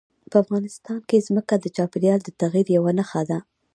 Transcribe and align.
په 0.31 0.35
افغانستان 0.43 0.97
کې 1.09 1.25
ځمکه 1.27 1.55
د 1.59 1.65
چاپېریال 1.75 2.19
د 2.23 2.29
تغیر 2.41 2.67
یوه 2.77 2.91
نښه 2.97 3.21
ده. 3.29 3.39